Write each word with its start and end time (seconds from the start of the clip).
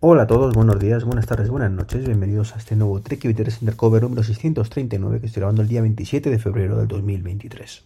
Hola 0.00 0.24
a 0.24 0.26
todos, 0.26 0.52
buenos 0.52 0.78
días, 0.78 1.04
buenas 1.04 1.26
tardes, 1.26 1.48
buenas 1.48 1.70
noches, 1.70 2.04
bienvenidos 2.04 2.54
a 2.54 2.58
este 2.58 2.76
nuevo 2.76 3.00
Trek 3.00 3.22
Viteres 3.26 3.62
Undercover 3.62 4.02
número 4.02 4.22
639 4.22 5.20
que 5.20 5.26
estoy 5.26 5.40
grabando 5.40 5.62
el 5.62 5.68
día 5.68 5.80
27 5.80 6.28
de 6.28 6.38
febrero 6.38 6.76
del 6.76 6.86
2023. 6.86 7.82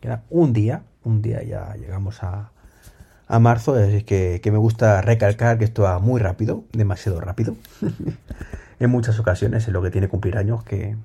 Queda 0.00 0.22
un 0.30 0.54
día, 0.54 0.84
un 1.04 1.20
día 1.20 1.42
ya 1.42 1.74
llegamos 1.74 2.22
a, 2.22 2.50
a 3.28 3.38
marzo, 3.40 3.74
así 3.74 4.04
que, 4.04 4.40
que 4.42 4.50
me 4.50 4.56
gusta 4.56 5.02
recalcar 5.02 5.58
que 5.58 5.66
esto 5.66 5.82
va 5.82 5.98
muy 5.98 6.18
rápido, 6.18 6.64
demasiado 6.72 7.20
rápido. 7.20 7.54
en 8.80 8.90
muchas 8.90 9.20
ocasiones, 9.20 9.66
en 9.66 9.74
lo 9.74 9.82
que 9.82 9.90
tiene 9.90 10.08
cumplir 10.08 10.38
años, 10.38 10.64
que 10.64 10.96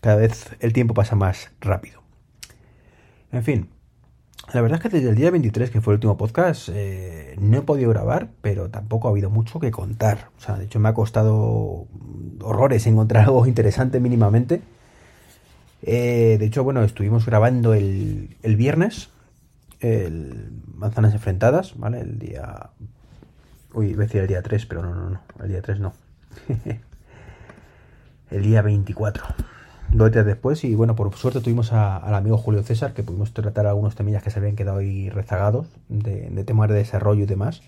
cada 0.00 0.16
vez 0.16 0.56
el 0.60 0.72
tiempo 0.72 0.94
pasa 0.94 1.16
más 1.16 1.50
rápido. 1.60 2.00
En 3.30 3.44
fin, 3.44 3.68
la 4.52 4.62
verdad 4.62 4.78
es 4.78 4.82
que 4.82 4.96
desde 4.96 5.10
el 5.10 5.16
día 5.16 5.30
23, 5.30 5.70
que 5.70 5.80
fue 5.80 5.92
el 5.92 5.96
último 5.96 6.16
podcast, 6.16 6.70
eh, 6.72 7.36
no 7.38 7.58
he 7.58 7.62
podido 7.62 7.90
grabar, 7.90 8.30
pero 8.40 8.70
tampoco 8.70 9.08
ha 9.08 9.10
habido 9.10 9.28
mucho 9.28 9.60
que 9.60 9.70
contar. 9.70 10.30
O 10.38 10.40
sea, 10.40 10.56
de 10.56 10.64
hecho 10.64 10.80
me 10.80 10.88
ha 10.88 10.94
costado 10.94 11.86
horrores 12.40 12.86
encontrar 12.86 13.24
algo 13.26 13.46
interesante 13.46 14.00
mínimamente. 14.00 14.62
Eh, 15.82 16.36
de 16.38 16.46
hecho, 16.46 16.64
bueno, 16.64 16.82
estuvimos 16.82 17.26
grabando 17.26 17.74
el, 17.74 18.36
el 18.42 18.56
viernes, 18.56 19.10
el 19.80 20.50
Manzanas 20.74 21.12
Enfrentadas, 21.12 21.78
¿vale? 21.78 22.00
El 22.00 22.18
día... 22.18 22.70
Uy, 23.74 23.88
iba 23.90 24.04
a 24.04 24.06
decir 24.06 24.22
el 24.22 24.28
día 24.28 24.42
3, 24.42 24.64
pero 24.64 24.82
no, 24.82 24.94
no, 24.94 25.10
no, 25.10 25.20
el 25.42 25.48
día 25.50 25.60
3 25.60 25.78
no. 25.78 25.92
el 28.30 28.42
día 28.42 28.62
24 28.62 29.24
dos 29.92 30.12
días 30.12 30.26
después 30.26 30.64
y 30.64 30.74
bueno, 30.74 30.94
por 30.94 31.14
suerte 31.14 31.40
tuvimos 31.40 31.72
al 31.72 32.14
amigo 32.14 32.36
Julio 32.36 32.62
César 32.62 32.92
que 32.92 33.02
pudimos 33.02 33.32
tratar 33.32 33.66
algunos 33.66 33.94
temillas 33.94 34.22
que 34.22 34.30
se 34.30 34.38
habían 34.38 34.56
quedado 34.56 34.78
ahí 34.78 35.08
rezagados 35.10 35.66
de, 35.88 36.44
temas 36.44 36.68
de 36.68 36.76
desarrollo 36.76 37.22
y 37.22 37.26
demás. 37.26 37.62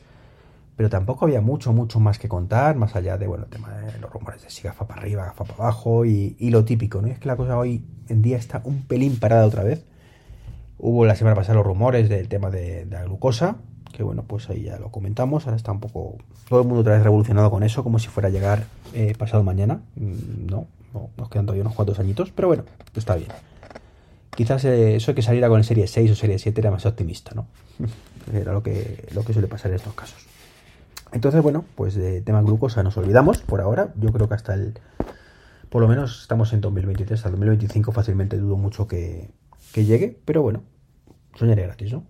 Pero 0.76 0.88
tampoco 0.88 1.26
había 1.26 1.42
mucho, 1.42 1.74
mucho 1.74 2.00
más 2.00 2.18
que 2.18 2.28
contar, 2.28 2.74
más 2.74 2.96
allá 2.96 3.18
de, 3.18 3.26
bueno, 3.26 3.44
el 3.44 3.50
tema 3.50 3.68
de 3.68 3.98
los 3.98 4.10
rumores 4.10 4.42
de 4.42 4.50
si 4.50 4.62
gafa 4.62 4.86
para 4.86 5.02
arriba, 5.02 5.26
gafa 5.26 5.44
para 5.44 5.64
abajo 5.64 6.06
y, 6.06 6.34
lo 6.38 6.64
típico, 6.64 7.02
¿no? 7.02 7.08
Y 7.08 7.10
es 7.10 7.18
que 7.18 7.28
la 7.28 7.36
cosa 7.36 7.58
hoy 7.58 7.84
en 8.08 8.22
día 8.22 8.38
está 8.38 8.62
un 8.64 8.82
pelín 8.84 9.18
parada 9.18 9.44
otra 9.44 9.62
vez. 9.62 9.84
Hubo 10.78 11.04
la 11.04 11.16
semana 11.16 11.36
pasada 11.36 11.56
los 11.56 11.66
rumores 11.66 12.08
del 12.08 12.28
tema 12.28 12.48
de, 12.48 12.86
de 12.86 12.96
la 12.96 13.04
glucosa, 13.04 13.56
que 13.92 14.02
bueno, 14.02 14.24
pues 14.26 14.48
ahí 14.48 14.62
ya 14.62 14.78
lo 14.78 14.90
comentamos, 14.90 15.44
ahora 15.44 15.56
está 15.56 15.70
un 15.72 15.80
poco 15.80 16.16
todo 16.48 16.62
el 16.62 16.66
mundo 16.66 16.80
otra 16.80 16.94
vez 16.94 17.02
revolucionado 17.02 17.50
con 17.50 17.62
eso, 17.62 17.84
como 17.84 17.98
si 17.98 18.08
fuera 18.08 18.28
a 18.28 18.32
llegar 18.32 18.64
eh, 18.94 19.14
pasado 19.18 19.42
mañana, 19.42 19.82
mm, 19.96 20.46
no, 20.94 21.10
nos 21.16 21.28
quedan 21.28 21.46
todavía 21.46 21.62
unos 21.62 21.74
cuantos 21.74 21.98
añitos, 21.98 22.30
pero 22.32 22.48
bueno, 22.48 22.64
está 22.94 23.16
bien. 23.16 23.30
Quizás 24.30 24.64
eh, 24.64 24.96
eso 24.96 25.14
que 25.14 25.22
saliera 25.22 25.48
con 25.48 25.58
el 25.58 25.64
Serie 25.64 25.86
6 25.86 26.10
o 26.12 26.14
Serie 26.14 26.38
7 26.38 26.60
era 26.60 26.70
más 26.70 26.86
optimista, 26.86 27.32
¿no? 27.34 27.46
era 28.32 28.52
lo 28.52 28.62
que, 28.62 29.08
lo 29.12 29.24
que 29.24 29.32
suele 29.32 29.48
pasar 29.48 29.70
en 29.70 29.76
estos 29.76 29.94
casos. 29.94 30.26
Entonces, 31.12 31.42
bueno, 31.42 31.64
pues 31.74 31.94
de 31.94 32.20
tema 32.20 32.40
glucosa 32.42 32.82
nos 32.82 32.96
olvidamos 32.96 33.38
por 33.42 33.60
ahora. 33.60 33.92
Yo 33.96 34.12
creo 34.12 34.28
que 34.28 34.34
hasta 34.34 34.54
el. 34.54 34.78
Por 35.68 35.82
lo 35.82 35.88
menos 35.88 36.22
estamos 36.22 36.52
en 36.52 36.60
2023, 36.60 37.18
hasta 37.18 37.30
2025 37.30 37.92
fácilmente 37.92 38.36
dudo 38.36 38.56
mucho 38.56 38.86
que, 38.86 39.30
que 39.72 39.84
llegue, 39.84 40.18
pero 40.24 40.42
bueno, 40.42 40.62
soñaré 41.36 41.62
gratis, 41.62 41.92
¿no? 41.92 42.04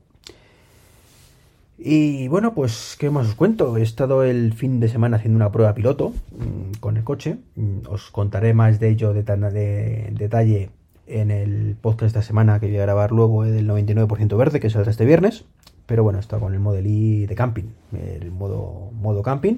Y 1.83 2.29
bueno, 2.29 2.53
pues, 2.53 2.95
¿qué 2.99 3.09
más 3.09 3.27
os 3.27 3.35
cuento? 3.35 3.75
He 3.79 3.83
estado 3.83 4.23
el 4.23 4.53
fin 4.53 4.81
de 4.81 4.89
semana 4.89 5.17
haciendo 5.17 5.37
una 5.37 5.51
prueba 5.51 5.73
piloto 5.73 6.11
mm, 6.11 6.79
con 6.79 6.99
el 6.99 7.05
coche. 7.05 7.39
Mm, 7.57 7.89
os 7.89 8.11
contaré 8.11 8.53
más 8.53 8.81
de 8.81 8.91
ello 8.91 9.15
de, 9.15 9.23
de 9.23 10.13
detalle 10.13 10.69
en 11.07 11.31
el 11.31 11.77
podcast 11.81 12.03
de 12.03 12.07
esta 12.09 12.23
semana 12.23 12.61
que 12.61 12.67
voy 12.67 12.77
a 12.77 12.83
grabar 12.83 13.13
luego 13.13 13.47
eh, 13.47 13.51
del 13.51 13.67
99% 13.67 14.37
verde, 14.37 14.61
que 14.61 14.69
saldrá 14.69 14.91
este 14.91 15.07
viernes. 15.07 15.47
Pero 15.87 16.03
bueno, 16.03 16.19
estado 16.19 16.43
con 16.43 16.53
el 16.53 16.61
Model 16.61 16.87
I 16.87 17.25
de 17.25 17.35
camping, 17.35 17.71
el 17.95 18.31
modo, 18.31 18.91
modo 18.93 19.23
camping. 19.23 19.57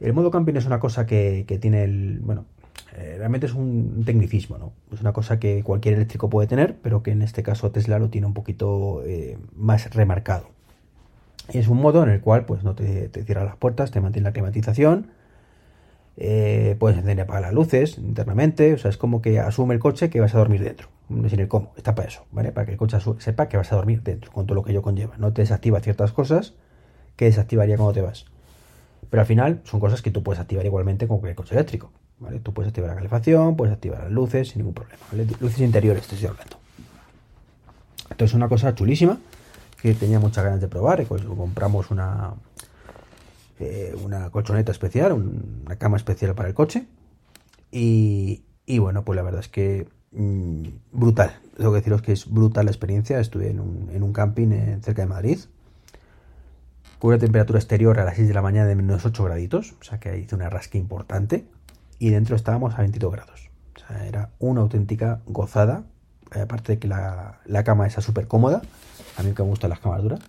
El 0.00 0.14
modo 0.14 0.30
camping 0.30 0.54
es 0.54 0.64
una 0.64 0.80
cosa 0.80 1.04
que, 1.04 1.44
tiene 1.60 1.84
el. 1.84 2.20
Bueno, 2.22 2.46
eh, 2.96 3.16
realmente 3.18 3.44
es 3.46 3.52
un 3.52 4.04
tecnicismo, 4.06 4.56
¿no? 4.56 4.72
Es 4.90 5.02
una 5.02 5.12
cosa 5.12 5.38
que 5.38 5.62
cualquier 5.62 5.96
eléctrico 5.96 6.30
puede 6.30 6.48
tener, 6.48 6.76
pero 6.80 7.02
que 7.02 7.10
en 7.10 7.20
este 7.20 7.42
caso 7.42 7.70
Tesla 7.70 7.98
lo 7.98 8.08
tiene 8.08 8.26
un 8.26 8.32
poquito 8.32 9.02
eh, 9.04 9.36
más 9.54 9.94
remarcado. 9.94 10.48
Es 11.52 11.68
un 11.68 11.78
modo 11.78 12.02
en 12.02 12.10
el 12.10 12.20
cual 12.20 12.44
pues 12.44 12.62
no 12.64 12.74
te, 12.74 13.08
te 13.08 13.24
cierra 13.24 13.44
las 13.44 13.56
puertas, 13.56 13.90
te 13.90 14.00
mantiene 14.00 14.28
la 14.28 14.32
climatización, 14.32 15.08
eh, 16.22 16.76
puedes 16.78 16.98
encender 16.98 17.16
y 17.16 17.20
apagar 17.22 17.42
las 17.42 17.54
luces 17.54 17.96
internamente, 17.96 18.74
o 18.74 18.78
sea, 18.78 18.90
es 18.90 18.98
como 18.98 19.22
que 19.22 19.40
asume 19.40 19.72
el 19.72 19.80
coche 19.80 20.10
que 20.10 20.20
vas 20.20 20.34
a 20.34 20.38
dormir 20.38 20.62
dentro, 20.62 20.88
sin 21.08 21.40
el 21.40 21.48
cómo, 21.48 21.72
está 21.78 21.94
para 21.94 22.08
eso, 22.08 22.26
¿vale? 22.30 22.52
Para 22.52 22.66
que 22.66 22.72
el 22.72 22.78
coche 22.78 22.98
sepa 23.18 23.48
que 23.48 23.56
vas 23.56 23.72
a 23.72 23.76
dormir 23.76 24.02
dentro, 24.02 24.30
con 24.30 24.46
todo 24.46 24.54
lo 24.54 24.62
que 24.62 24.72
ello 24.72 24.82
conlleva. 24.82 25.16
No 25.16 25.32
te 25.32 25.40
desactiva 25.40 25.80
ciertas 25.80 26.12
cosas 26.12 26.52
que 27.16 27.24
desactivaría 27.24 27.76
cuando 27.76 27.94
te 27.94 28.02
vas. 28.02 28.26
Pero 29.08 29.22
al 29.22 29.26
final 29.26 29.62
son 29.64 29.80
cosas 29.80 30.02
que 30.02 30.10
tú 30.10 30.22
puedes 30.22 30.40
activar 30.40 30.66
igualmente 30.66 31.08
con 31.08 31.20
cualquier 31.20 31.36
coche 31.36 31.54
eléctrico, 31.54 31.90
¿vale? 32.18 32.38
Tú 32.40 32.52
puedes 32.52 32.68
activar 32.68 32.90
la 32.90 32.96
calefacción, 32.96 33.56
puedes 33.56 33.72
activar 33.72 34.02
las 34.02 34.12
luces 34.12 34.50
sin 34.50 34.58
ningún 34.58 34.74
problema, 34.74 35.02
Luces 35.40 35.60
interiores, 35.60 36.06
te 36.06 36.16
estoy 36.16 36.28
hablando. 36.28 36.58
Entonces 38.10 38.32
es 38.32 38.34
una 38.34 38.48
cosa 38.48 38.74
chulísima 38.74 39.18
que 39.80 39.94
tenía 39.94 40.20
muchas 40.20 40.44
ganas 40.44 40.60
de 40.60 40.68
probar. 40.68 41.04
Pues 41.06 41.22
compramos 41.22 41.90
una, 41.90 42.34
eh, 43.58 43.94
una 44.02 44.30
colchoneta 44.30 44.72
especial, 44.72 45.12
una 45.12 45.76
cama 45.76 45.96
especial 45.96 46.34
para 46.34 46.48
el 46.48 46.54
coche. 46.54 46.86
Y, 47.70 48.42
bueno, 48.78 49.04
pues 49.04 49.16
la 49.16 49.22
verdad 49.22 49.40
es 49.40 49.48
que 49.48 49.88
mm, 50.12 50.62
brutal. 50.92 51.38
Tengo 51.56 51.72
que 51.72 51.78
deciros 51.78 52.02
que 52.02 52.12
es 52.12 52.30
brutal 52.30 52.64
la 52.66 52.70
experiencia. 52.70 53.20
Estuve 53.20 53.50
en 53.50 53.60
un, 53.60 54.12
camping 54.12 54.80
cerca 54.82 55.02
de 55.02 55.08
Madrid. 55.08 55.38
Con 56.98 57.08
una 57.08 57.18
temperatura 57.18 57.58
exterior 57.58 57.98
a 57.98 58.04
las 58.04 58.16
6 58.16 58.28
de 58.28 58.34
la 58.34 58.42
mañana 58.42 58.66
de 58.66 58.74
menos 58.74 59.04
8 59.04 59.24
graditos. 59.24 59.74
O 59.80 59.84
sea 59.84 59.98
que 59.98 60.18
hice 60.18 60.34
una 60.34 60.48
rasca 60.48 60.78
importante. 60.78 61.46
Y 61.98 62.10
dentro 62.10 62.36
estábamos 62.36 62.74
a 62.74 62.78
22 62.78 63.12
grados. 63.12 63.50
O 63.76 63.78
sea, 63.78 64.06
era 64.06 64.30
una 64.38 64.62
auténtica 64.62 65.20
gozada. 65.26 65.84
Aparte 66.30 66.72
de 66.72 66.78
que 66.78 66.88
la, 66.88 67.40
la 67.44 67.64
cama 67.64 67.86
está 67.86 68.00
súper 68.00 68.28
cómoda 68.28 68.62
a 69.16 69.22
mí 69.22 69.32
que 69.32 69.42
me 69.42 69.48
gustan 69.48 69.70
las 69.70 69.80
cámaras 69.80 70.02
duras. 70.02 70.20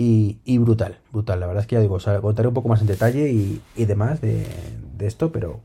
Y, 0.00 0.58
brutal, 0.58 1.00
brutal. 1.10 1.40
La 1.40 1.48
verdad 1.48 1.62
es 1.62 1.66
que 1.66 1.74
ya 1.74 1.80
digo, 1.80 1.98
contaré 2.22 2.46
un 2.46 2.54
poco 2.54 2.68
más 2.68 2.80
en 2.80 2.86
detalle 2.86 3.30
y, 3.30 3.84
demás 3.84 4.20
de, 4.20 4.46
esto, 5.00 5.32
pero 5.32 5.60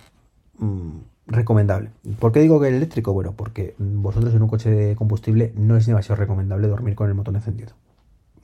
mm, 0.58 0.98
recomendable. 1.28 1.92
¿Por 2.18 2.32
qué 2.32 2.40
digo 2.40 2.60
que 2.60 2.70
el 2.70 2.74
eléctrico? 2.74 3.14
Bueno, 3.14 3.34
porque 3.34 3.76
vosotros 3.78 4.34
en 4.34 4.42
un 4.42 4.48
coche 4.48 4.72
de 4.72 4.96
combustible 4.96 5.54
no 5.56 5.78
es 5.78 5.86
demasiado 5.86 6.20
recomendable 6.20 6.68
dormir 6.68 6.96
con 6.96 7.10
el 7.10 7.14
motor 7.14 7.36
encendido. 7.36 7.74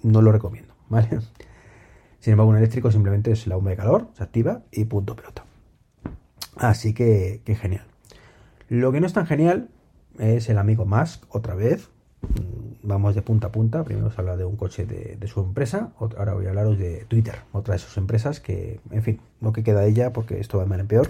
No 0.03 0.21
lo 0.21 0.31
recomiendo, 0.31 0.75
¿vale? 0.89 1.09
Sin 2.19 2.33
embargo, 2.33 2.51
un 2.51 2.57
eléctrico 2.57 2.91
simplemente 2.91 3.31
es 3.31 3.47
la 3.47 3.55
bomba 3.55 3.71
de 3.71 3.77
calor, 3.77 4.09
se 4.15 4.23
activa 4.23 4.61
y 4.71 4.85
punto 4.85 5.15
pelota. 5.15 5.45
Así 6.57 6.93
que, 6.93 7.41
que 7.45 7.55
genial. 7.55 7.85
Lo 8.67 8.91
que 8.91 8.99
no 8.99 9.07
es 9.07 9.13
tan 9.13 9.25
genial 9.25 9.69
es 10.19 10.49
el 10.49 10.57
amigo 10.57 10.85
Musk, 10.85 11.23
otra 11.33 11.55
vez, 11.55 11.89
vamos 12.83 13.15
de 13.15 13.21
punta 13.21 13.47
a 13.47 13.51
punta. 13.51 13.83
Primero 13.83 14.07
os 14.07 14.19
habla 14.19 14.37
de 14.37 14.45
un 14.45 14.55
coche 14.55 14.85
de, 14.85 15.27
su 15.27 15.41
empresa, 15.41 15.91
ahora 15.99 16.33
voy 16.33 16.45
a 16.45 16.49
hablaros 16.49 16.77
de 16.77 17.05
Twitter, 17.07 17.35
otra 17.51 17.73
de 17.73 17.79
sus 17.79 17.97
empresas 17.97 18.39
que, 18.39 18.79
en 18.91 19.03
fin, 19.03 19.19
lo 19.41 19.53
que 19.53 19.63
queda 19.63 19.81
de 19.81 19.89
ella 19.89 20.13
porque 20.13 20.39
esto 20.39 20.57
va 20.57 20.63
de 20.63 20.69
mal 20.69 20.79
en 20.79 20.87
peor. 20.87 21.09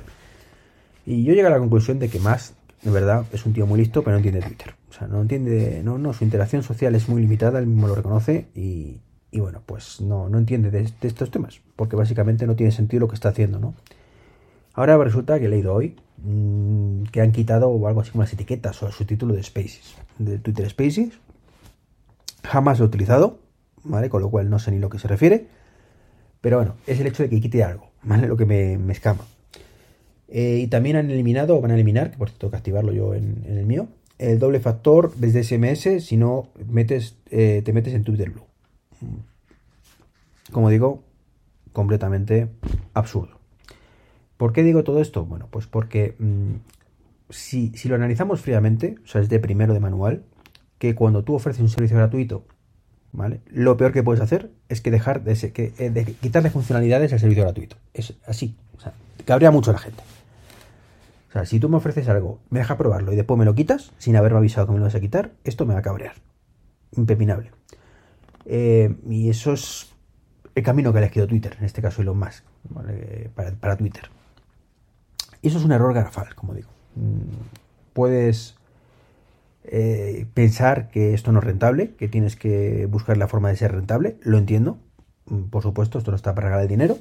Y 1.05 1.23
yo 1.23 1.33
llegué 1.33 1.47
a 1.47 1.51
la 1.51 1.59
conclusión 1.59 1.99
de 1.99 2.09
que 2.09 2.19
más, 2.19 2.53
de 2.83 2.91
verdad, 2.91 3.25
es 3.33 3.45
un 3.45 3.53
tío 3.53 3.65
muy 3.65 3.79
listo, 3.79 4.03
pero 4.03 4.11
no 4.11 4.17
entiende 4.17 4.41
Twitter. 4.41 4.75
O 4.89 4.93
sea, 4.93 5.07
no 5.07 5.21
entiende, 5.21 5.81
no, 5.83 5.97
no, 5.97 6.13
su 6.13 6.23
interacción 6.23 6.63
social 6.63 6.95
es 6.95 7.09
muy 7.09 7.21
limitada, 7.21 7.59
él 7.59 7.67
mismo 7.67 7.87
lo 7.87 7.95
reconoce 7.95 8.47
y, 8.55 8.99
bueno, 9.33 9.61
pues 9.65 10.01
no, 10.01 10.29
no 10.29 10.37
entiende 10.37 10.71
de, 10.71 10.91
estos 11.01 11.31
temas, 11.31 11.61
porque 11.75 11.95
básicamente 11.95 12.45
no 12.45 12.55
tiene 12.55 12.71
sentido 12.71 13.01
lo 13.01 13.07
que 13.07 13.15
está 13.15 13.29
haciendo, 13.29 13.59
¿no? 13.59 13.73
Ahora 14.73 14.97
resulta 14.97 15.39
que 15.39 15.45
he 15.45 15.49
leído 15.49 15.73
hoy 15.73 15.95
mm, 16.23 16.78
que 17.11 17.21
han 17.21 17.31
quitado 17.31 17.67
algo 17.87 18.01
así 18.01 18.11
como 18.11 18.23
las 18.23 18.33
etiquetas 18.33 18.81
o 18.83 18.91
su 18.91 19.05
título 19.05 19.33
de 19.33 19.43
Spaces, 19.43 19.95
de 20.17 20.39
Twitter 20.39 20.69
Spaces, 20.69 21.19
Jamás 22.43 22.79
lo 22.79 22.85
he 22.85 22.87
utilizado, 22.87 23.39
¿vale? 23.83 24.09
Con 24.09 24.21
lo 24.21 24.29
cual 24.29 24.49
no 24.49 24.59
sé 24.59 24.71
ni 24.71 24.79
lo 24.79 24.89
que 24.89 24.99
se 24.99 25.07
refiere. 25.07 25.47
Pero 26.41 26.57
bueno, 26.57 26.75
es 26.87 26.99
el 26.99 27.07
hecho 27.07 27.23
de 27.23 27.29
que 27.29 27.41
quite 27.41 27.63
algo, 27.63 27.91
¿vale? 28.03 28.27
Lo 28.27 28.37
que 28.37 28.45
me, 28.45 28.91
escama. 28.91 29.25
Eh, 30.29 30.59
y 30.63 30.67
también 30.67 30.95
han 30.95 31.09
eliminado, 31.09 31.57
o 31.57 31.61
van 31.61 31.71
a 31.71 31.75
eliminar, 31.75 32.11
que 32.11 32.17
por 32.17 32.29
cierto 32.29 32.39
tengo 32.39 32.51
que 32.51 32.57
activarlo 32.57 32.93
yo 32.93 33.13
en, 33.13 33.43
el 33.45 33.65
mío, 33.65 33.87
el 34.19 34.39
doble 34.39 34.59
factor 34.59 35.13
desde 35.15 35.43
SMS 35.43 36.03
si 36.05 36.17
no 36.17 36.47
metes, 36.67 37.15
eh, 37.29 37.61
te 37.63 37.73
metes 37.73 37.93
en 37.93 38.03
Twitter 38.03 38.29
Blue. 38.29 38.45
Como 40.51 40.69
digo, 40.69 41.03
completamente 41.73 42.47
absurdo. 42.93 43.39
¿Por 44.37 44.53
qué 44.53 44.63
digo 44.63 44.83
todo 44.83 45.01
esto? 45.01 45.25
Bueno, 45.25 45.47
pues 45.51 45.67
porque 45.67 46.15
mm, 46.19 46.55
si, 47.29 47.71
lo 47.85 47.95
analizamos 47.95 48.41
fríamente, 48.41 48.95
o 49.03 49.07
sea, 49.07 49.21
es 49.21 49.29
de 49.29 49.39
primero 49.39 49.73
de 49.73 49.79
manual, 49.79 50.23
que 50.77 50.95
cuando 50.95 51.23
tú 51.23 51.35
ofreces 51.35 51.61
un 51.61 51.69
servicio 51.69 51.97
gratuito, 51.97 52.45
¿vale? 53.11 53.41
Lo 53.47 53.77
peor 53.77 53.91
que 53.91 54.03
puedes 54.03 54.21
hacer 54.21 54.51
es 54.69 54.81
que 54.81 54.91
dejar 54.91 55.23
de, 55.23 55.35
que, 55.51 55.73
eh, 55.77 56.15
quitarle 56.21 56.49
funcionalidades 56.49 57.13
al 57.13 57.19
servicio 57.19 57.43
gratuito. 57.43 57.75
Es 57.93 58.15
así. 58.25 58.55
O 58.77 58.79
sea, 58.79 58.93
cabrea 59.25 59.51
mucho 59.51 59.71
a 59.71 59.73
la 59.73 59.79
gente. 59.79 60.01
O 61.29 61.31
sea, 61.31 61.45
si 61.45 61.59
tú 61.59 61.69
me 61.69 61.77
ofreces 61.77 62.07
algo, 62.09 62.39
me 62.49 62.59
dejas 62.59 62.77
probarlo 62.77 63.13
y 63.13 63.15
después 63.15 63.37
me 63.37 63.45
lo 63.45 63.53
quitas, 63.53 63.91
sin 63.99 64.15
haberme 64.15 64.39
avisado 64.39 64.65
que 64.65 64.73
me 64.73 64.79
lo 64.79 64.85
vas 64.85 64.95
a 64.95 64.99
quitar, 64.99 65.31
esto 65.43 65.65
me 65.65 65.73
va 65.73 65.79
a 65.79 65.83
cabrear. 65.83 66.15
Impepinable. 66.95 67.51
Eh, 68.45 68.95
y 69.07 69.29
eso 69.29 69.53
es, 69.53 69.93
el 70.55 70.63
camino 70.63 70.91
que 70.91 70.97
ha 70.97 71.01
elegido 71.01 71.27
Twitter, 71.27 71.55
en 71.59 71.65
este 71.65 71.83
caso 71.83 72.01
Elon 72.01 72.17
Musk, 72.17 72.43
para, 73.35 73.51
para, 73.51 73.77
Twitter. 73.77 74.09
Y 75.43 75.49
eso 75.49 75.59
es 75.59 75.65
un 75.65 75.71
error 75.71 75.93
garrafal, 75.93 76.33
como 76.33 76.55
digo. 76.55 76.69
Mm, 76.95 77.93
puedes 77.93 78.55
eh, 79.63 80.25
pensar 80.33 80.89
que 80.89 81.13
esto 81.13 81.31
no 81.31 81.39
es 81.39 81.45
rentable, 81.45 81.95
que 81.95 82.07
tienes 82.07 82.35
que 82.35 82.87
buscar 82.87 83.17
la 83.17 83.27
forma 83.27 83.49
de 83.49 83.55
ser 83.55 83.71
rentable, 83.71 84.17
lo 84.21 84.37
entiendo, 84.37 84.79
mm, 85.27 85.43
por 85.43 85.63
supuesto, 85.63 85.97
esto 85.97 86.11
no 86.11 86.17
está 86.17 86.33
para 86.33 86.47
regalar 86.47 86.67
dinero, 86.67 86.97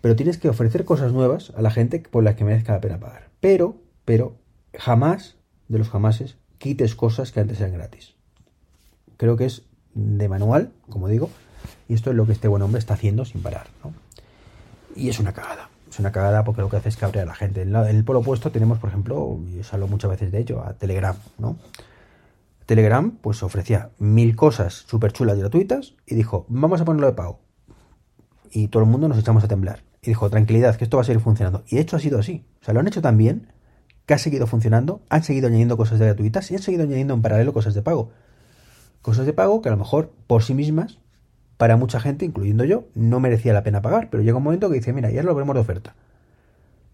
pero 0.00 0.16
tienes 0.16 0.38
que 0.38 0.48
ofrecer 0.48 0.84
cosas 0.84 1.12
nuevas 1.12 1.52
a 1.56 1.62
la 1.62 1.70
gente 1.70 2.00
por 2.00 2.24
las 2.24 2.36
que 2.36 2.44
merezca 2.44 2.72
la 2.72 2.80
pena 2.80 2.98
pagar. 2.98 3.28
Pero, 3.40 3.76
pero, 4.04 4.36
jamás, 4.74 5.36
de 5.68 5.78
los 5.78 5.88
jamases, 5.88 6.36
quites 6.58 6.94
cosas 6.94 7.32
que 7.32 7.40
antes 7.40 7.60
eran 7.60 7.74
gratis. 7.74 8.14
Creo 9.16 9.36
que 9.36 9.46
es 9.46 9.62
de 9.94 10.28
manual, 10.28 10.72
como 10.88 11.08
digo, 11.08 11.30
y 11.88 11.94
esto 11.94 12.10
es 12.10 12.16
lo 12.16 12.26
que 12.26 12.32
este 12.32 12.48
buen 12.48 12.62
hombre 12.62 12.78
está 12.78 12.94
haciendo 12.94 13.24
sin 13.24 13.42
parar, 13.42 13.66
¿no? 13.82 13.92
Y 14.94 15.08
es 15.08 15.18
una 15.18 15.32
cagada. 15.32 15.68
Es 15.96 16.00
una 16.00 16.12
cagada 16.12 16.44
porque 16.44 16.60
lo 16.60 16.68
que 16.68 16.76
hace 16.76 16.90
es 16.90 16.98
cabrear 16.98 17.24
a 17.24 17.28
la 17.28 17.34
gente. 17.34 17.62
En, 17.62 17.74
el 17.74 18.04
polo 18.04 18.18
opuesto 18.18 18.52
tenemos, 18.52 18.78
por 18.78 18.90
ejemplo, 18.90 19.40
y 19.50 19.60
os 19.60 19.72
hablo 19.72 19.88
muchas 19.88 20.10
veces 20.10 20.30
de 20.30 20.40
ello, 20.40 20.62
a 20.62 20.74
Telegram, 20.74 21.16
¿no? 21.38 21.56
Telegram, 22.66 23.12
pues 23.12 23.42
ofrecía 23.42 23.88
mil 23.98 24.36
cosas 24.36 24.84
súper 24.86 25.12
chulas 25.12 25.38
y 25.38 25.40
gratuitas 25.40 25.94
y 26.04 26.14
dijo, 26.14 26.44
vamos 26.50 26.82
a 26.82 26.84
ponerlo 26.84 27.06
de 27.06 27.14
pago. 27.14 27.40
Y 28.50 28.68
todo 28.68 28.82
el 28.82 28.90
mundo 28.90 29.08
nos 29.08 29.16
echamos 29.16 29.42
a 29.44 29.48
temblar. 29.48 29.84
Y 30.02 30.08
dijo, 30.08 30.28
tranquilidad, 30.28 30.76
que 30.76 30.84
esto 30.84 30.98
va 30.98 31.00
a 31.00 31.04
seguir 31.04 31.22
funcionando. 31.22 31.64
Y 31.66 31.76
de 31.76 31.80
hecho 31.80 31.96
ha 31.96 32.00
sido 32.00 32.18
así. 32.18 32.44
O 32.60 32.64
sea, 32.66 32.74
lo 32.74 32.80
han 32.80 32.88
hecho 32.88 33.00
tan 33.00 33.16
bien 33.16 33.50
que 34.04 34.12
ha 34.12 34.18
seguido 34.18 34.46
funcionando, 34.46 35.00
han 35.08 35.22
seguido 35.22 35.48
añadiendo 35.48 35.78
cosas 35.78 35.98
de 35.98 36.04
gratuitas 36.04 36.50
y 36.50 36.56
han 36.56 36.62
seguido 36.62 36.84
añadiendo 36.84 37.14
en 37.14 37.22
paralelo 37.22 37.54
cosas 37.54 37.72
de 37.72 37.80
pago. 37.80 38.10
Cosas 39.00 39.24
de 39.24 39.32
pago 39.32 39.62
que 39.62 39.70
a 39.70 39.72
lo 39.72 39.78
mejor 39.78 40.12
por 40.26 40.42
sí 40.42 40.52
mismas 40.52 40.98
para 41.56 41.76
mucha 41.76 42.00
gente, 42.00 42.24
incluyendo 42.24 42.64
yo, 42.64 42.84
no 42.94 43.20
merecía 43.20 43.52
la 43.52 43.62
pena 43.62 43.82
pagar, 43.82 44.10
pero 44.10 44.22
llega 44.22 44.36
un 44.36 44.42
momento 44.42 44.68
que 44.68 44.76
dice, 44.76 44.92
mira, 44.92 45.10
ya 45.10 45.22
lo 45.22 45.34
veremos 45.34 45.54
de 45.54 45.60
oferta. 45.60 45.94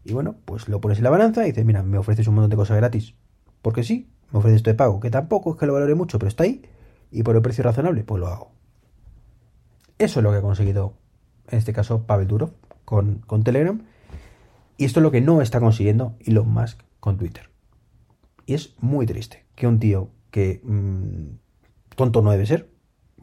Y 0.04 0.12
bueno, 0.12 0.36
pues 0.44 0.68
lo 0.68 0.80
pones 0.80 0.98
en 0.98 1.04
la 1.04 1.10
balanza 1.10 1.44
y 1.44 1.50
dices, 1.50 1.64
mira, 1.64 1.82
me 1.82 1.98
ofreces 1.98 2.26
un 2.28 2.34
montón 2.34 2.50
de 2.50 2.56
cosas 2.56 2.76
gratis. 2.76 3.14
Porque 3.60 3.84
sí, 3.84 4.10
me 4.30 4.38
ofreces 4.38 4.56
esto 4.56 4.70
de 4.70 4.74
pago, 4.74 5.00
que 5.00 5.10
tampoco 5.10 5.52
es 5.52 5.58
que 5.58 5.66
lo 5.66 5.72
valore 5.72 5.94
mucho, 5.94 6.18
pero 6.18 6.28
está 6.28 6.44
ahí, 6.44 6.62
y 7.10 7.22
por 7.22 7.36
el 7.36 7.42
precio 7.42 7.64
razonable, 7.64 8.04
pues 8.04 8.20
lo 8.20 8.28
hago. 8.28 8.52
Eso 9.98 10.20
es 10.20 10.24
lo 10.24 10.30
que 10.30 10.38
ha 10.38 10.42
conseguido, 10.42 10.94
en 11.48 11.58
este 11.58 11.72
caso, 11.72 12.06
Pavel 12.06 12.26
Durov 12.26 12.52
con, 12.84 13.18
con 13.26 13.44
Telegram. 13.44 13.82
Y 14.76 14.84
esto 14.84 15.00
es 15.00 15.02
lo 15.02 15.10
que 15.10 15.20
no 15.20 15.42
está 15.42 15.60
consiguiendo 15.60 16.16
Elon 16.20 16.48
Musk 16.48 16.80
con 16.98 17.18
Twitter. 17.18 17.50
Y 18.46 18.54
es 18.54 18.74
muy 18.80 19.06
triste 19.06 19.44
que 19.54 19.66
un 19.66 19.78
tío 19.78 20.10
que 20.30 20.60
mmm, 20.64 21.36
tonto 21.94 22.22
no 22.22 22.30
debe 22.30 22.46
ser, 22.46 22.68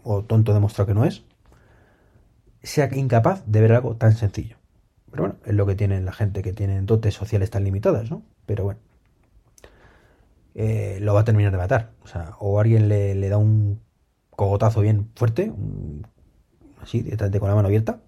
o 0.04 0.24
tonto 0.24 0.54
demostrado 0.54 0.88
que 0.88 0.94
no 0.94 1.04
es, 1.04 1.26
sea 2.64 2.90
incapaz 2.96 3.44
de 3.46 3.62
ver 3.62 3.74
algo 3.74 3.96
tan 3.96 4.14
sencillo. 4.14 4.58
Pero 5.12 5.24
bueno, 5.24 5.36
es 5.46 5.54
lo 5.54 5.66
que 5.66 5.76
tienen 5.76 6.06
la 6.06 6.14
gente 6.14 6.42
que 6.42 6.54
tienen 6.54 6.86
dotes 6.86 7.14
sociales 7.14 7.50
tan 7.50 7.64
limitadas, 7.64 8.12
¿no? 8.12 8.22
Pero 8.46 8.64
bueno, 8.64 8.80
eh, 10.56 11.00
lo 11.02 11.14
va 11.14 11.22
a 11.22 11.24
terminar 11.24 11.52
de 11.52 11.58
matar. 11.58 11.92
O 12.04 12.08
sea, 12.08 12.36
o 12.40 12.60
alguien 12.60 12.90
le, 12.90 13.30
da 13.30 13.38
un 13.38 13.80
cogotazo 14.32 14.82
bien 14.82 15.10
fuerte, 15.16 15.52
así, 16.82 17.02
directamente 17.02 17.40
con 17.40 17.50
la 17.50 17.56
mano 17.56 17.68
abierta, 17.68 18.00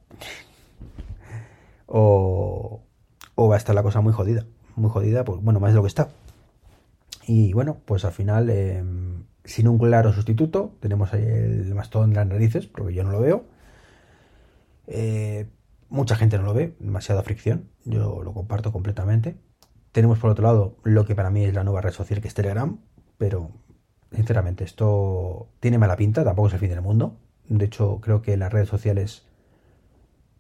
o, 1.88 2.82
o 3.36 3.48
va 3.48 3.56
a 3.56 3.58
estar 3.58 3.76
la 3.76 3.84
cosa 3.84 4.02
muy 4.02 4.14
jodida. 4.14 4.46
Muy 4.76 4.90
jodida, 4.90 5.26
pues 5.26 5.42
bueno, 5.42 5.60
más 5.60 5.72
de 5.72 5.76
lo 5.76 5.82
que 5.84 5.88
está. 5.88 6.10
Y 7.28 7.54
bueno, 7.54 7.78
pues 7.86 8.06
al 8.06 8.12
final, 8.12 8.50
em, 8.50 9.24
sin 9.44 9.68
un 9.68 9.78
claro 9.78 10.14
sustituto, 10.14 10.76
tenemos 10.80 11.14
ahí 11.14 11.24
el 11.24 11.74
mastón 11.76 12.10
en 12.10 12.16
las 12.16 12.28
narices, 12.28 12.68
porque 12.68 12.94
yo 12.94 13.04
no 13.04 13.12
lo 13.12 13.22
veo. 13.22 13.46
Eh, 14.94 15.48
mucha 15.88 16.18
gente 16.18 16.38
no 16.38 16.44
lo 16.44 16.54
ve, 16.54 16.76
demasiada 16.80 17.24
fricción, 17.24 17.70
yo 17.86 18.22
lo 18.24 18.34
comparto 18.34 18.74
completamente. 18.74 19.38
Tenemos 19.94 20.20
por 20.20 20.32
otro 20.32 20.44
lado 20.44 20.78
lo 20.84 21.06
que 21.06 21.16
para 21.16 21.30
mí 21.30 21.46
es 21.46 21.54
la 21.54 21.64
nueva 21.64 21.80
red 21.80 21.92
social 21.92 22.22
que 22.22 22.28
es 22.28 22.34
Telegram, 22.34 22.78
pero 23.18 23.52
sinceramente 24.12 24.66
esto 24.66 25.50
tiene 25.62 25.78
mala 25.78 25.96
pinta, 25.96 26.26
tampoco 26.26 26.50
es 26.50 26.54
el 26.56 26.60
fin 26.60 26.70
del 26.70 26.82
mundo. 26.82 27.18
De 27.48 27.66
hecho, 27.66 28.00
creo 28.02 28.22
que 28.22 28.36
las 28.36 28.52
redes 28.52 28.68
sociales 28.68 29.26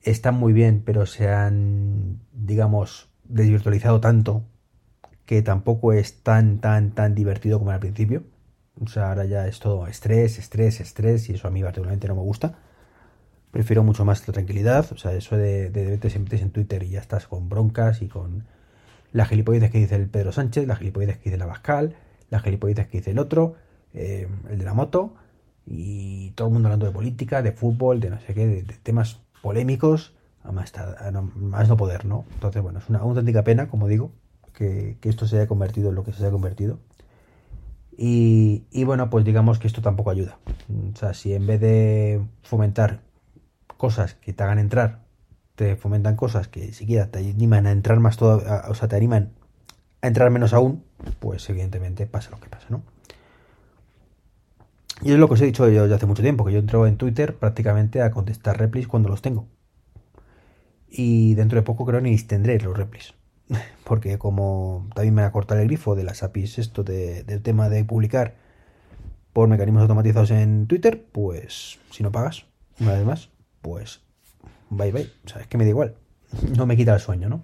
están 0.01 0.36
muy 0.36 0.51
bien, 0.51 0.83
pero 0.86 1.06
se 1.06 1.30
han, 1.30 2.19
digamos, 2.33 3.09
desvirtualizado 3.24 4.01
tanto 4.01 4.44
que 5.25 5.42
tampoco 5.42 5.94
es 5.94 6.24
tan, 6.24 6.59
tan, 6.59 6.92
tan 6.92 7.15
divertido 7.15 7.59
como 7.59 7.71
al 7.71 7.80
principio. 7.80 8.24
O 8.83 8.88
sea, 8.88 9.09
ahora 9.09 9.25
ya 9.25 9.48
es 9.48 9.59
todo 9.59 9.88
estrés, 9.88 10.38
estrés, 10.39 10.81
estrés, 10.81 11.30
y 11.30 11.36
eso 11.36 11.48
a 11.48 11.51
mí 11.51 11.63
particularmente 11.63 12.07
no 12.09 12.15
me 12.15 12.21
gusta. 12.21 12.59
Prefiero 13.51 13.83
mucho 13.83 14.06
más 14.06 14.25
la 14.27 14.33
tranquilidad, 14.33 14.92
o 14.92 14.98
sea, 14.98 15.13
eso 15.13 15.38
de, 15.38 15.69
de, 15.69 15.98
te 15.98 16.19
metes 16.19 16.42
en 16.42 16.51
Twitter 16.51 16.83
y 16.83 16.89
ya 16.89 17.00
estás 17.00 17.27
con 17.27 17.50
broncas 17.50 18.01
y 18.01 18.07
con 18.07 18.45
las 19.12 19.27
gilipolleces 19.27 19.71
que 19.71 19.80
dice 19.80 19.95
el 19.95 20.07
Pedro 20.07 20.31
Sánchez, 20.31 20.68
las 20.68 20.80
gilipolleces 20.80 21.18
que 21.18 21.30
dice 21.30 21.38
la 21.38 21.45
Bascal, 21.45 21.95
las 22.30 22.44
gilipolleces 22.44 22.88
que 22.88 23.00
dice 23.00 23.12
el 23.12 23.19
otro, 23.19 23.56
eh, 23.94 24.27
el 24.50 24.57
de 24.57 24.65
la 24.65 24.74
moto, 24.74 25.13
y 25.65 26.31
todo 26.31 26.48
el 26.48 26.53
mundo 26.53 26.68
hablando 26.68 26.86
de 26.86 26.92
política, 26.92 27.42
de 27.42 27.51
fútbol, 27.51 28.00
de 28.00 28.09
no 28.09 28.19
sé 28.21 28.33
qué, 28.33 28.48
de, 28.48 28.63
temas 28.83 29.19
polémicos, 29.42 30.13
a 30.44 30.51
más, 30.51 30.74
no 31.69 31.77
poder, 31.77 32.06
¿no? 32.06 32.25
Entonces, 32.33 32.62
bueno, 32.62 32.80
es 32.80 32.89
una 32.89 33.00
auténtica 33.00 33.44
pena, 33.44 33.68
como 33.68 33.88
digo, 33.88 34.12
que, 34.53 34.98
esto 35.03 35.27
se 35.27 35.38
haya 35.38 35.48
convertido 35.48 35.89
en 35.89 35.95
lo 35.95 36.03
que 36.03 36.13
se 36.13 36.24
haya 36.24 36.31
convertido. 36.31 36.80
Y, 37.95 38.83
bueno, 38.83 39.12
pues 39.12 39.24
digamos 39.24 39.59
que 39.59 39.68
esto 39.68 39.81
tampoco 39.81 40.09
ayuda. 40.09 40.39
O 40.94 40.98
sea, 40.98 41.13
si 41.13 41.33
en 41.33 41.45
vez 41.45 41.62
de 41.62 42.21
fomentar 42.42 43.01
cosas 43.81 44.13
que 44.13 44.31
te 44.31 44.43
hagan 44.43 44.59
entrar, 44.59 44.99
te 45.55 45.75
fomentan 45.75 46.15
cosas 46.15 46.47
que 46.47 46.71
siquiera 46.71 47.07
te 47.07 47.17
animan 47.17 47.65
a 47.65 47.71
entrar 47.71 47.99
más 47.99 48.15
todo, 48.15 48.43
o 48.69 48.75
sea, 48.75 48.87
te 48.87 48.95
animan 48.95 49.31
a 50.03 50.07
entrar 50.07 50.29
menos 50.29 50.53
aún, 50.53 50.83
pues 51.19 51.49
evidentemente 51.49 52.05
pasa 52.05 52.29
lo 52.29 52.39
que 52.39 52.47
pasa, 52.47 52.67
¿no? 52.69 52.83
Y 55.01 55.13
es 55.13 55.17
lo 55.17 55.27
que 55.27 55.33
os 55.33 55.41
he 55.41 55.45
dicho 55.45 55.67
yo 55.67 55.87
ya 55.87 55.95
hace 55.95 56.05
mucho 56.05 56.21
tiempo, 56.21 56.45
que 56.45 56.53
yo 56.53 56.59
entro 56.59 56.85
en 56.85 56.97
Twitter 56.97 57.35
prácticamente 57.35 58.03
a 58.03 58.11
contestar 58.11 58.59
replis 58.59 58.87
cuando 58.87 59.09
los 59.09 59.23
tengo. 59.23 59.47
Y 60.87 61.33
dentro 61.33 61.57
de 61.57 61.63
poco 61.63 61.83
creo 61.83 62.01
ni 62.01 62.15
tendré 62.19 62.59
los 62.59 62.77
replis. 62.77 63.15
Porque 63.83 64.19
como 64.19 64.87
también 64.93 65.15
me 65.15 65.23
va 65.23 65.29
a 65.29 65.31
cortar 65.31 65.57
el 65.57 65.65
grifo 65.65 65.95
de 65.95 66.03
las 66.03 66.21
APIs 66.21 66.59
esto 66.59 66.83
del 66.83 67.41
tema 67.41 67.67
de 67.67 67.83
publicar 67.83 68.35
por 69.33 69.49
mecanismos 69.49 69.81
automatizados 69.81 70.29
en 70.29 70.67
Twitter, 70.67 71.03
pues 71.11 71.79
si 71.89 72.03
no 72.03 72.11
pagas, 72.11 72.45
una 72.79 72.93
vez 72.93 73.05
más, 73.05 73.29
pues 73.61 74.01
bye 74.69 74.91
bye. 74.91 75.09
O 75.25 75.29
sea, 75.29 75.41
es 75.41 75.47
que 75.47 75.57
me 75.57 75.63
da 75.63 75.69
igual. 75.69 75.95
No 76.57 76.65
me 76.65 76.77
quita 76.77 76.93
el 76.93 76.99
sueño, 76.99 77.29
¿no? 77.29 77.41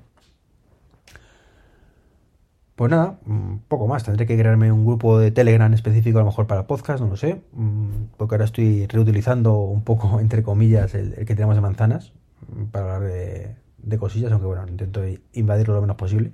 Pues 2.77 2.91
nada, 2.91 3.17
mm, 3.25 3.57
poco 3.67 3.87
más. 3.87 4.03
Tendré 4.03 4.27
que 4.27 4.37
crearme 4.37 4.71
un 4.71 4.85
grupo 4.85 5.17
de 5.17 5.31
Telegram 5.31 5.73
específico 5.73 6.19
a 6.19 6.21
lo 6.21 6.27
mejor 6.27 6.45
para 6.45 6.67
podcast, 6.67 7.01
no 7.01 7.07
lo 7.09 7.17
sé. 7.17 7.41
Mm, 7.53 8.09
porque 8.17 8.35
ahora 8.35 8.45
estoy 8.45 8.85
reutilizando 8.85 9.55
un 9.61 9.83
poco, 9.83 10.19
entre 10.21 10.43
comillas, 10.43 10.93
el, 10.93 11.15
que 11.15 11.35
tenemos 11.35 11.55
de 11.55 11.61
manzanas 11.61 12.13
mm, 12.47 12.65
para 12.65 12.95
hablar 12.95 13.11
de, 13.11 13.97
cosillas, 13.97 14.31
aunque 14.31 14.45
bueno, 14.45 14.63
intento 14.67 15.01
invadirlo 15.33 15.73
lo 15.73 15.81
menos 15.81 15.95
posible. 15.97 16.33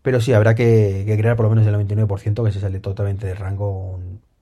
Pero 0.00 0.20
sí, 0.22 0.32
habrá 0.32 0.54
que, 0.54 1.04
crear 1.18 1.36
por 1.36 1.44
lo 1.44 1.50
menos 1.50 1.66
el 1.66 1.74
99% 1.74 2.44
que 2.44 2.52
se 2.52 2.60
sale 2.60 2.80
totalmente 2.80 3.26
de 3.26 3.34
rango 3.34 4.00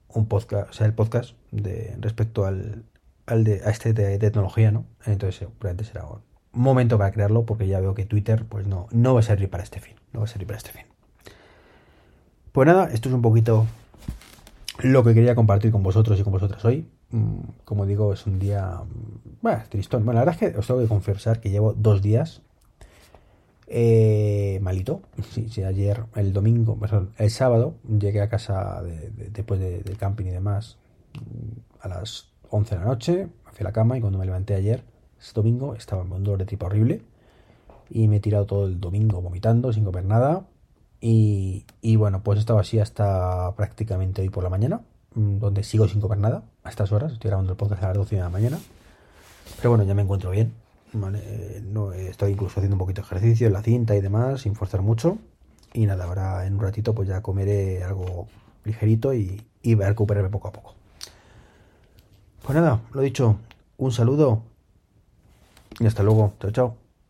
un, 0.08 0.26
podcast, 0.28 0.70
o 0.70 0.72
sea, 0.72 0.86
el 0.86 0.94
podcast 0.94 1.34
de 1.50 1.96
respecto 1.98 2.46
al, 2.46 2.84
al 3.26 3.44
de, 3.44 3.62
a 3.64 3.70
este 3.70 3.92
de 3.92 4.18
tecnología, 4.18 4.70
¿no? 4.70 4.84
Entonces 5.06 5.36
seguramente 5.36 5.84
será 5.84 6.06
un 6.06 6.20
momento 6.52 6.98
para 6.98 7.12
crearlo 7.12 7.44
porque 7.44 7.66
ya 7.66 7.80
veo 7.80 7.94
que 7.94 8.04
Twitter 8.04 8.44
pues 8.44 8.66
no, 8.66 8.86
no 8.90 9.14
va 9.14 9.20
a 9.20 9.22
servir 9.22 9.50
para 9.50 9.62
este 9.62 9.80
fin, 9.80 9.94
no 10.12 10.20
va 10.20 10.24
a 10.24 10.28
servir 10.28 10.46
para 10.46 10.58
este 10.58 10.70
fin. 10.70 10.84
Pues 12.52 12.66
nada, 12.66 12.88
esto 12.92 13.08
es 13.08 13.14
un 13.14 13.22
poquito 13.22 13.66
lo 14.80 15.02
que 15.02 15.14
quería 15.14 15.34
compartir 15.34 15.72
con 15.72 15.82
vosotros 15.82 16.18
y 16.18 16.22
con 16.22 16.32
vosotras 16.32 16.64
hoy. 16.64 16.86
Mm, 17.10 17.40
como 17.64 17.86
digo, 17.86 18.12
es 18.12 18.26
un 18.26 18.38
día, 18.38 18.80
mm, 18.82 19.38
bueno, 19.42 19.62
tristón. 19.68 20.04
Bueno, 20.04 20.20
la 20.20 20.24
verdad 20.24 20.42
es 20.42 20.52
que 20.52 20.58
os 20.58 20.66
tengo 20.66 20.80
que 20.80 20.88
confesar 20.88 21.40
que 21.40 21.50
llevo 21.50 21.72
dos 21.72 22.02
días 22.02 22.42
eh, 23.66 24.58
malito. 24.62 25.02
Sí, 25.30 25.48
sí, 25.48 25.64
ayer, 25.64 26.04
el 26.14 26.32
domingo, 26.32 26.78
perdón, 26.78 27.10
el 27.18 27.30
sábado, 27.30 27.76
llegué 27.88 28.20
a 28.20 28.28
casa 28.28 28.82
después 29.32 29.58
del 29.58 29.96
camping 29.96 30.26
y 30.26 30.30
demás 30.30 30.78
mm, 31.14 31.80
a 31.80 31.88
las 31.88 32.33
11 32.54 32.74
de 32.76 32.80
la 32.80 32.86
noche, 32.86 33.28
hacia 33.46 33.64
la 33.64 33.72
cama 33.72 33.98
y 33.98 34.00
cuando 34.00 34.18
me 34.18 34.26
levanté 34.26 34.54
ayer, 34.54 34.84
este 35.18 35.40
domingo, 35.40 35.74
estaba 35.74 36.02
con 36.02 36.12
un 36.12 36.24
dolor 36.24 36.38
de 36.38 36.46
tipo 36.46 36.66
horrible 36.66 37.02
y 37.90 38.06
me 38.06 38.16
he 38.16 38.20
tirado 38.20 38.46
todo 38.46 38.66
el 38.66 38.80
domingo 38.80 39.20
vomitando 39.20 39.72
sin 39.72 39.84
comer 39.84 40.04
nada 40.04 40.46
y, 41.00 41.64
bueno, 41.96 42.22
pues 42.22 42.38
estaba 42.38 42.60
así 42.60 42.78
hasta 42.78 43.52
prácticamente 43.56 44.22
hoy 44.22 44.30
por 44.30 44.42
la 44.42 44.48
mañana, 44.48 44.80
mm, 45.14 45.38
donde 45.38 45.62
sigo 45.64 45.86
sin 45.88 46.00
comer 46.00 46.18
nada 46.18 46.44
a 46.62 46.70
estas 46.70 46.92
horas, 46.92 47.12
estoy 47.12 47.28
grabando 47.28 47.52
el 47.52 47.58
podcast 47.58 47.82
a 47.82 47.88
las 47.88 47.96
12 47.96 48.16
de 48.16 48.22
la 48.22 48.30
mañana, 48.30 48.58
pero 49.56 49.70
bueno, 49.70 49.84
ya 49.84 49.94
me 49.94 50.02
encuentro 50.02 50.30
bien, 50.30 50.52
no, 50.92 51.92
estoy 51.92 52.32
incluso 52.32 52.60
haciendo 52.60 52.76
un 52.76 52.78
poquito 52.78 53.02
de 53.02 53.06
ejercicio 53.06 53.48
en 53.48 53.52
la 53.52 53.62
cinta 53.62 53.96
y 53.96 54.00
demás, 54.00 54.42
sin 54.42 54.54
forzar 54.54 54.80
mucho 54.80 55.18
y 55.72 55.86
nada, 55.86 56.04
ahora 56.04 56.46
en 56.46 56.54
un 56.54 56.60
ratito 56.60 56.94
pues 56.94 57.08
ya 57.08 57.20
comeré 57.20 57.82
algo 57.82 58.28
ligerito 58.64 59.12
y, 59.12 59.42
y 59.60 59.74
a 59.82 59.88
recuperarme 59.88 60.30
poco 60.30 60.48
a 60.48 60.52
poco. 60.52 60.83
Pues 62.44 62.56
nada, 62.56 62.82
lo 62.92 63.00
dicho, 63.00 63.36
un 63.78 63.90
saludo 63.90 64.42
y 65.80 65.86
hasta 65.86 66.02
luego. 66.02 66.34
Chao, 66.40 66.50
chao. 66.50 66.83